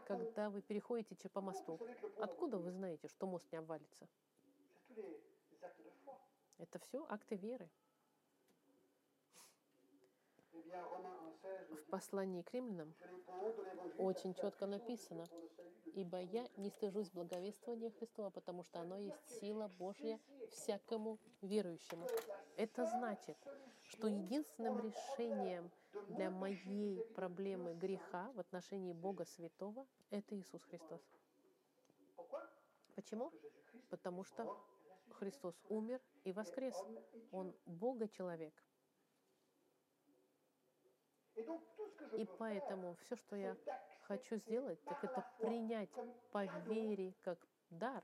[0.06, 1.80] Когда вы переходите по мосту,
[2.20, 4.08] откуда вы знаете, что мост не обвалится?
[6.60, 7.68] Это все акты веры.
[11.90, 12.94] Bien, Romains 1,16 nous В dit послании к римлянам
[13.98, 15.26] очень четко написано,
[15.96, 20.20] Ибо я не стыжусь благовествования Христова, потому что оно есть сила Божья
[20.52, 22.08] всякому верующему.
[22.56, 23.38] Это значит,
[23.84, 25.72] что единственным решением
[26.10, 31.02] для моей проблемы греха в отношении Бога Святого– это Иисус Христос.
[32.96, 33.32] Почему?
[33.90, 34.56] Потому что.
[35.20, 36.76] Христос умер и воскрес.
[37.32, 38.54] Он Бога-человек.
[41.38, 43.56] И faire, поэтому все, что я
[44.02, 45.90] хочу сделать, так это принять
[46.32, 48.04] по cadeau, вере, как дар,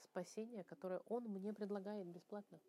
[0.00, 2.60] спасение, которое Он мне предлагает бесплатно.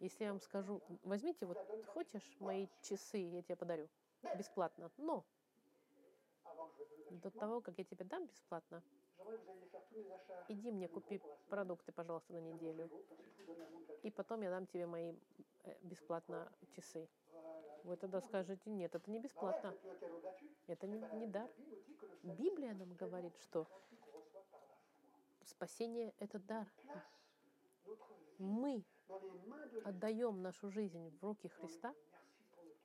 [0.00, 3.88] Если я вам скажу, возьмите, вот хочешь мои часы, я тебе подарю
[4.36, 4.90] бесплатно.
[4.96, 5.24] Но
[7.12, 8.82] donne до того, как я тебе дам бесплатно,
[10.48, 12.90] Иди мне купи продукты, пожалуйста, на неделю.
[14.02, 15.14] И потом я дам тебе мои
[15.64, 17.08] э, бесплатно часы.
[17.84, 19.74] Вы тогда скажете, нет, это не бесплатно,
[20.66, 21.50] это Eh не, не дар.
[22.22, 23.66] Библия нам говорит, что
[25.44, 26.66] спасение– это дар.
[28.38, 28.84] Мы
[29.84, 31.94] отдаем нашу жизнь в руки Христа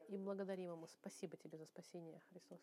[0.08, 0.88] и благодарим Ему.
[0.88, 2.60] Спасибо тебе за спасение, Христос.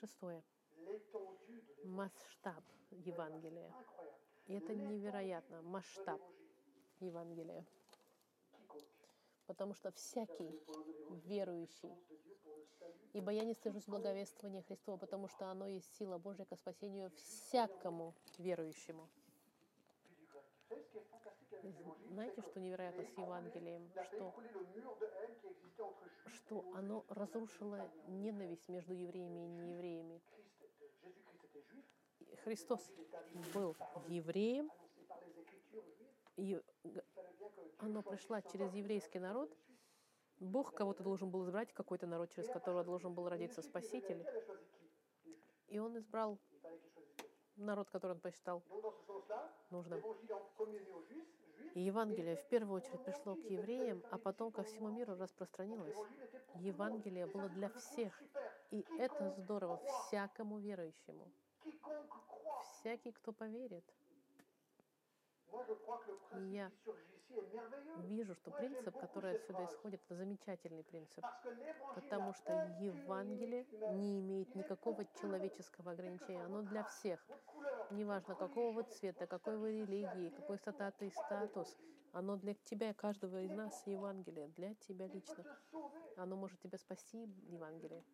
[0.00, 0.42] Шестое.
[1.84, 3.72] Масштаб Евангелия.
[4.46, 6.20] И это невероятно, масштаб.
[7.00, 7.64] Евангелия.
[9.46, 10.50] Потому что всякий
[11.24, 11.92] верующий,
[13.12, 18.14] ибо я не стыжусь благовествования Христова, потому что оно есть сила Божья ко спасению всякому
[18.38, 19.08] верующему.
[22.10, 23.90] Знаете, что невероятно с Евангелием?
[24.04, 24.34] Что,
[26.34, 30.22] что оно разрушило ненависть между евреями и неевреями.
[32.44, 32.88] Христос
[33.52, 33.74] был
[34.06, 34.70] евреем,
[36.36, 36.60] и
[37.78, 39.50] оно пришло через еврейский народ.
[40.38, 44.24] Бог кого-то должен был избрать, какой-то народ, через которого должен был родиться Спаситель.
[45.68, 46.38] И он избрал
[47.56, 48.62] народ, который он посчитал
[49.70, 50.02] нужным.
[51.76, 55.98] И Евангелие в первую очередь пришло к евреям, а потом ко всему миру распространилось.
[56.54, 58.18] Евангелие было для всех.
[58.70, 61.30] И это здорово всякому верующему.
[62.62, 63.84] Всякий, кто поверит.
[66.48, 66.72] Я
[68.08, 71.24] Вижу, что принцип, который отсюда исходит, это замечательный принцип.
[71.94, 76.44] Потому что Евангелие не имеет никакого человеческого ограничения.
[76.44, 77.24] Оно для всех.
[77.90, 81.76] Неважно, какого вы цвета, какой вы религии, какой статус и статус.
[82.12, 84.48] Оно для тебя, каждого из нас, Евангелие.
[84.48, 85.44] Для тебя лично.
[86.16, 88.04] Оно может тебя спасти, Евангелие.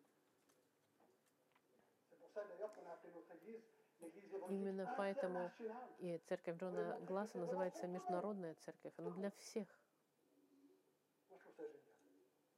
[4.49, 5.51] Именно поэтому
[5.99, 8.93] и церковь Джона Гласса называется Международная церковь.
[8.97, 9.67] Она для всех.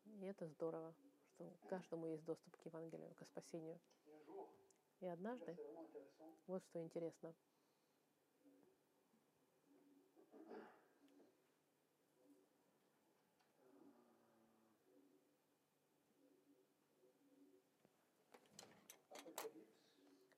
[0.05, 0.93] И это здорово,
[1.27, 3.79] что каждому есть доступ к Евангелию, к спасению.
[5.01, 5.57] И однажды,
[6.47, 7.33] вот что интересно,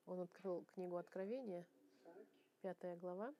[0.07, 1.65] он открыл книгу Откровения,
[2.03, 2.15] 5,
[2.61, 3.33] пятая глава.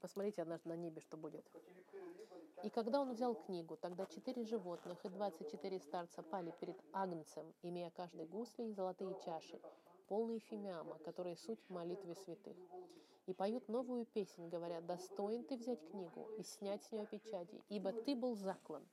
[0.00, 1.44] Посмотрите однажды на небе, что будет.
[2.62, 7.52] И когда он взял книгу, тогда четыре животных и двадцать четыре старца пали перед Агнцем,
[7.62, 9.60] имея каждый гусли и золотые чаши,
[10.06, 12.56] полные фимиама, которые суть в молитве святых.
[13.26, 17.92] И поют новую песнь, говоря, «Достоин ты взять книгу и снять с нее печати, ибо
[17.92, 18.86] ты был заклан,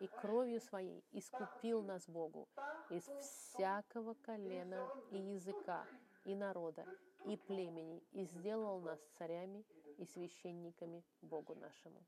[0.00, 2.48] и кровью своей искупил нас Богу
[2.90, 5.86] из всякого колена и языка,
[6.24, 6.86] и народа,
[7.26, 9.64] и племени, и сделал нас царями
[9.98, 12.04] и священниками Богу нашему.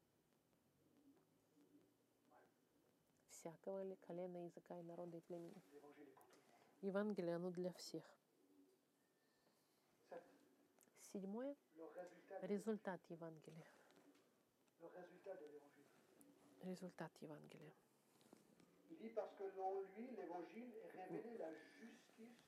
[3.28, 5.62] Всякого ли колена, языка, и народа, и племени.
[6.80, 8.04] Евангелие, оно для всех.
[11.12, 11.54] Седьмое
[12.42, 13.66] результат Евангелия.
[16.64, 17.72] Результат Евангелия.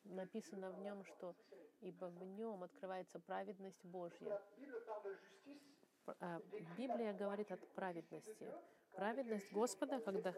[0.04, 1.34] Написано в нем, что
[1.80, 4.40] ибо в нем открывается праведность Божья.
[6.20, 6.40] А
[6.78, 8.50] Библия говорит о праведности.
[8.92, 10.32] Праведность Господа, когда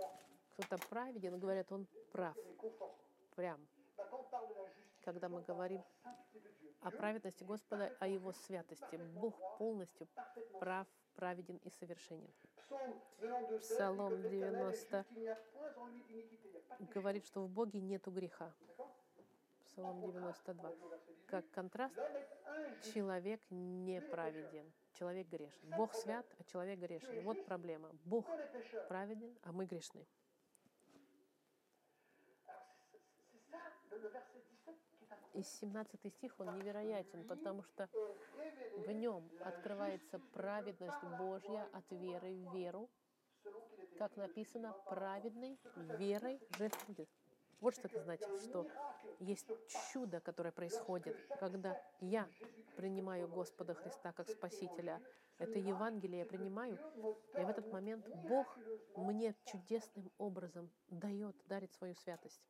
[0.54, 2.36] кто-то праведен, говорят, он прав,
[3.36, 3.64] прям.
[5.02, 5.84] Когда мы говорим
[6.80, 10.08] о праведности Господа, о Его святости, Бог полностью
[10.58, 10.88] прав,
[11.18, 12.30] праведен и совершенен.
[12.56, 14.94] Psaume 92, Псалом dit que l'Éternel est 90.
[14.94, 16.94] juste, il n'y a point en lui d'iniquité, il n'y a pas de péché.
[16.94, 18.52] Говорит, что в Боге нету греха.
[19.66, 20.18] Psalm 92.
[20.18, 21.94] Au verset 18, Как контраст,
[22.94, 25.70] человек неправеден, человек грешен.
[25.76, 27.22] Бог свят, а человек грешен.
[27.24, 27.90] Вот проблема.
[28.04, 28.26] Бог
[28.88, 30.06] праведен, а мы грешны.
[35.38, 37.88] И 17 стих, он невероятен, потому что
[38.76, 42.90] в нем открывается праведность Божья от веры в веру,
[43.98, 45.56] как написано, праведный
[45.96, 47.08] верой жив будет.
[47.60, 48.68] Вот что это значит, что
[49.20, 49.48] есть
[49.92, 52.28] чудо, которое происходит, когда я
[52.76, 55.00] принимаю Господа Христа как Спасителя.
[55.38, 56.80] Это Евангелие я принимаю,
[57.38, 58.58] и в этот момент Бог
[58.96, 62.42] мне чудесным образом дает, дарит свою святость.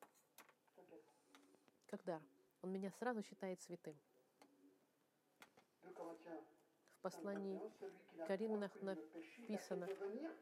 [1.90, 2.22] Как дар.
[2.62, 3.94] Он меня сразу считает святым.
[5.82, 6.42] 2 Corinthiens
[6.98, 7.60] В послании
[8.16, 9.88] 21, celui qui n'a Коринфянах point connu le péché, l'a написано,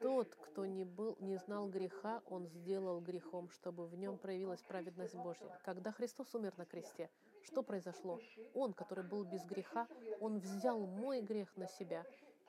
[0.01, 5.14] Тот, кто не, был, не знал греха, он сделал грехом, чтобы в нем проявилась праведность
[5.17, 5.61] Божья.
[5.64, 7.11] Когда Христос умер на кресте,
[7.43, 8.19] что произошло?
[8.55, 9.87] Он, который был без греха,
[10.21, 12.07] он взял мой грех на себя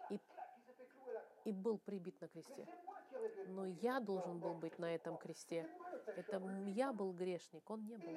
[0.09, 0.20] и,
[1.43, 2.65] и был прибит на кресте.
[3.47, 5.68] Но я должен был быть на этом кресте.
[6.16, 8.16] Это я был грешник, он не был.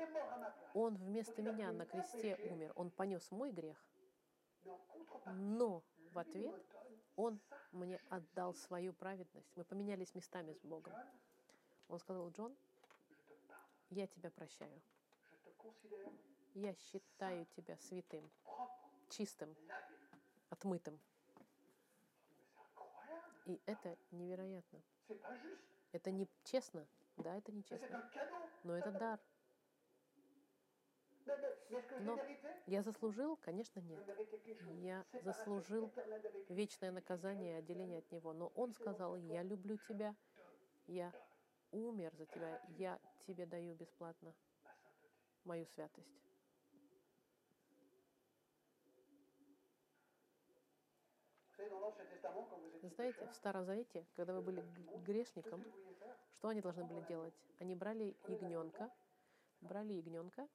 [0.74, 2.72] Он вместо меня на кресте умер.
[2.76, 3.76] Он понес мой грех,
[5.26, 5.82] но
[6.12, 6.54] в ответ
[7.16, 7.40] он
[7.72, 9.50] мне отдал свою праведность.
[9.56, 10.92] Мы поменялись местами с Богом.
[11.88, 12.56] Он сказал, Джон,
[13.90, 14.80] я тебя прощаю.
[16.54, 18.30] Я считаю тебя святым,
[19.08, 19.54] чистым,
[20.48, 20.98] отмытым.
[23.46, 24.80] И это невероятно.
[25.92, 26.86] Это не честно.
[27.22, 27.96] Да, это не Mais c'est честно.
[27.96, 28.48] un cadeau.
[28.64, 29.20] Но это дар.
[32.00, 32.18] Но
[32.66, 33.36] я заслужил?
[33.36, 34.00] Конечно, нет.
[34.80, 35.92] Я заслужил
[36.48, 38.32] вечное наказание и отделение от Него.
[38.32, 40.14] Но Он сказал, я люблю тебя,
[40.86, 41.12] я
[41.70, 44.34] умер за тебя, я тебе даю бесплатно
[45.44, 46.29] мою святость.
[52.96, 54.62] Знаете, в Старом Завете, когда вы были
[55.06, 55.64] грешником,
[56.38, 57.34] что они должны были делать?
[57.58, 58.90] Они брали ягненка,
[59.60, 60.48] брали ягненка,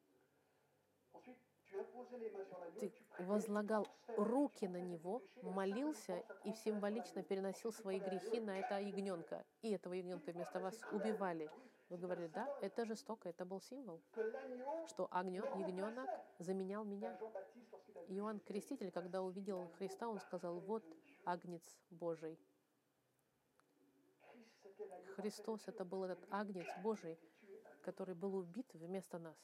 [2.80, 9.44] ты возлагал руки на него, молился и символично переносил свои грехи на это ягненка.
[9.62, 11.50] И этого ягненка вместо вас убивали.
[11.90, 14.02] Вы говорили, да, это жестоко, это был символ,
[14.88, 16.10] что огнё- ягненок
[16.40, 17.18] заменял меня.
[18.08, 20.84] Иоанн Креститель, когда увидел Христа, он сказал, вот
[21.26, 22.40] агнец Божий.
[25.16, 27.18] Христос— это был этот агнец Божий,
[27.82, 29.38] который был убит вместо нас.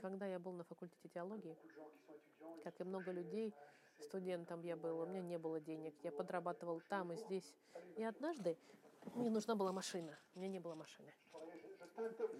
[0.00, 1.56] Когда я был на факультете теологии,
[2.62, 3.54] как и много людей,
[4.00, 7.54] студентом я был, у меня не было денег, я подрабатывал там и здесь.
[7.96, 8.56] И однажды
[9.14, 11.12] мне нужна была машина, у меня не было машины.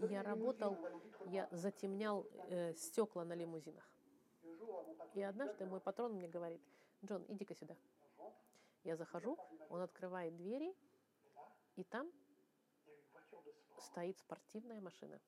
[0.09, 0.77] Я работал,
[1.27, 3.85] я затемнял э, стекла на лимузинах.
[5.15, 6.61] И однажды мой патрон мне говорит,
[7.05, 7.77] Джон, иди-ка сюда.
[8.85, 9.39] Я захожу,
[9.69, 10.75] он открывает двери,
[11.77, 12.11] и там
[13.79, 15.21] стоит спортивная машина.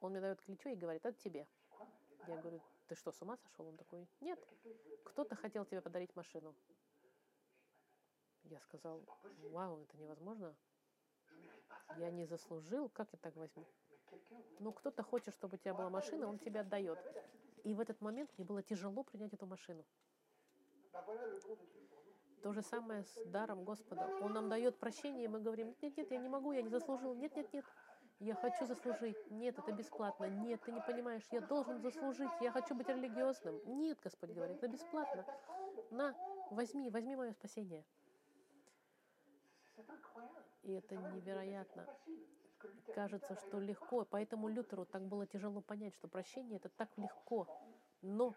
[0.00, 1.46] Он мне дает ключо и говорит, это тебе.
[2.26, 3.66] Я говорю, ты что, с ума сошел?
[3.66, 4.38] Он такой, нет,
[5.04, 6.54] кто-то хотел тебе подарить машину.
[8.44, 9.02] Я сказал,
[9.50, 10.54] вау, это невозможно.
[11.96, 13.64] Я не заслужил, как я так возьму?
[14.58, 16.98] Ну, кто-то хочет, чтобы у тебя была машина, он тебе отдает.
[17.64, 19.84] И в этот момент мне было тяжело принять эту машину.
[22.42, 24.06] То же самое с даром Господа.
[24.20, 27.14] Он нам дает прощение, и мы говорим, нет, нет, я не могу, я не заслужил,
[27.14, 27.64] нет, нет, нет.
[28.20, 29.16] Я хочу заслужить.
[29.30, 30.26] Нет, это бесплатно.
[30.26, 32.30] Нет, ты не понимаешь, я должен заслужить.
[32.40, 33.60] Я хочу быть религиозным.
[33.64, 35.24] Нет, Господь говорит, это бесплатно.
[35.90, 36.14] На,
[36.50, 37.84] возьми, возьми мое спасение.
[40.62, 41.86] И это невероятно.
[42.94, 47.48] Кажется, что легко, поэтому Лютеру так было тяжело понять, что прощение это так легко,
[48.02, 48.34] но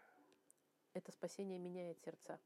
[0.94, 2.40] это спасение меняет сердца.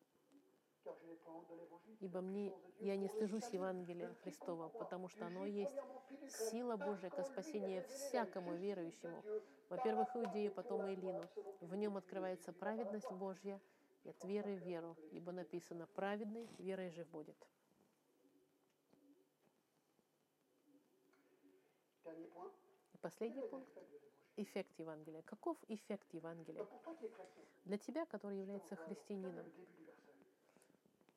[2.00, 5.76] Ибо мне, я не стыжусь Евангелия Христова, потому что оно есть
[6.28, 9.24] сила Божия ко спасению всякому верующему.
[9.70, 11.30] Во-первых, Иудею, потом Илину.
[11.62, 13.62] В нем открывается праведность Божья
[14.04, 17.38] и от веры в веру, ибо написано «праведный верой жив будет».
[22.94, 23.70] И последний пункт.
[24.38, 25.22] эффект Евангелия?
[25.24, 26.68] Каков эффект Евангелия?
[27.66, 29.46] Для тебя, который является regarde христианином,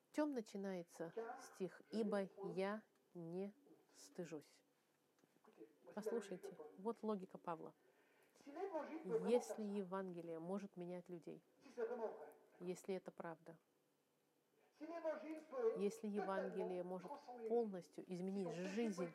[0.07, 2.83] в чем начинается стих «Ибо я
[3.15, 3.53] не
[3.97, 4.59] стыжусь».
[5.95, 7.73] Послушайте, вот логика Павла.
[8.47, 11.41] Если Евангелие может менять людей,
[12.61, 13.57] если это правда,
[15.77, 17.13] если Евангелие может
[17.49, 19.13] полностью изменить жизнь,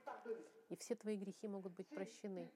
[0.69, 2.49] и все твои грехи могут быть прощены,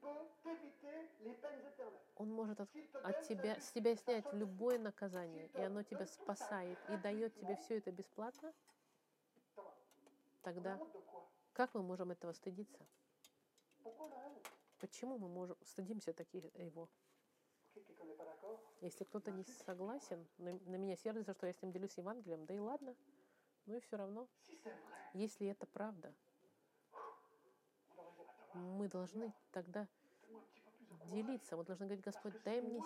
[2.15, 2.69] Он может от,
[3.01, 7.77] от тебя, с тебя снять любое наказание, и оно тебя спасает, и дает тебе все
[7.77, 8.53] это бесплатно,
[10.43, 10.79] тогда
[11.53, 12.85] как мы можем этого стыдиться?
[14.79, 16.89] Почему мы можем стыдимся таких его?
[18.82, 22.53] Если кто-то не согласен, на, на меня сердится, что я с ним делюсь Евангелием, да
[22.53, 22.95] и ладно.
[23.65, 24.28] Ну и все равно,
[25.13, 26.13] если это правда,
[28.53, 29.88] мы должны тогда
[31.05, 31.55] делиться.
[31.55, 32.82] Мы должны говорить, Господь, дай мне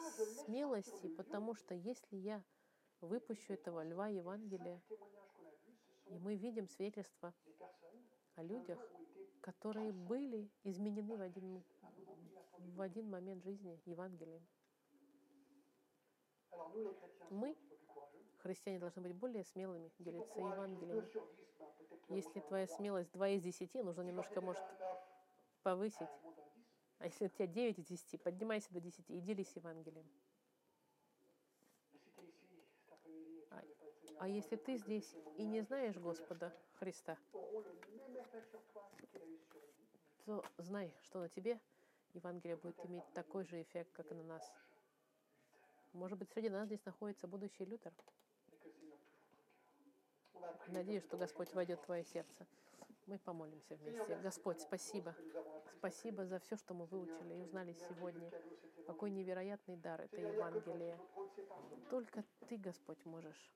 [0.46, 2.44] смелости, потому что если я
[3.02, 4.82] выпущу этого льва Евангелия,
[6.10, 7.78] и мы видим свидетельства personnes
[8.38, 8.80] о людях,
[9.42, 11.64] которые были изменены в один,
[12.58, 14.46] в один момент жизни Евангелием.
[17.30, 17.55] Мы,
[18.39, 20.97] христиане, должны быть более смелыми, делиться courage est 2 Евангелием.
[20.97, 21.22] sur 10,
[21.60, 24.64] ben, peut-être que Если твоя смелость 2 из 10, нужно немножко, может,
[25.64, 25.99] повысить.
[25.99, 26.99] ben, monte à un 10.
[26.99, 30.05] А если у тебя 9 из 10, поднимайся до 10 и делись Евангелием.
[33.51, 33.64] А-
[34.20, 37.18] А если ты здесь и не знаешь Господа Христа,
[40.26, 41.60] то знай, что на тебе
[42.14, 44.51] Евангелие будет иметь такой же эффект, как и на нас.
[45.94, 47.94] Может быть, среди нас здесь находится будущий Лютер.
[50.68, 52.46] Надеюсь, что Господь войдет в твое сердце.
[53.06, 54.18] Мы помолимся вместе.
[54.18, 55.16] Господь, спасибо.
[55.78, 58.32] Спасибо за все, что мы выучили и узнали сегодня.
[58.86, 61.00] Какой невероятный дар это Евангелие.
[61.90, 63.54] Только Ты, Господь, можешь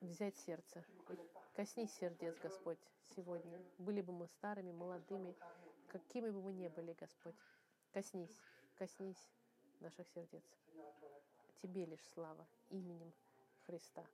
[0.00, 0.84] взять сердце.
[1.54, 2.78] Коснись сердец, Господь,
[3.14, 3.60] сегодня.
[3.78, 5.34] Были бы мы старыми, молодыми,
[5.88, 7.34] какими бы мы ни были, Господь.
[7.92, 8.36] Коснись,
[8.76, 9.30] коснись
[9.82, 10.44] наших сердец.
[11.60, 13.12] Тебе лишь слава именем
[13.66, 14.04] Христа.